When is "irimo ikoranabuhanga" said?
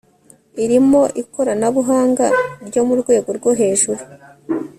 0.63-2.25